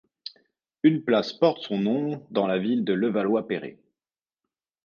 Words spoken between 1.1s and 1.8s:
porte son